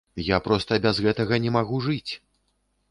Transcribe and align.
Я 0.27 0.39
проста 0.47 0.79
без 0.85 1.03
гэтага 1.07 1.41
не 1.45 1.53
магу 1.59 1.77
жыць! 1.91 2.11